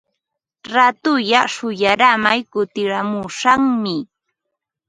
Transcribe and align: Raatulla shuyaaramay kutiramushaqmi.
Raatulla 0.73 1.41
shuyaaramay 1.55 2.39
kutiramushaqmi. 2.51 3.95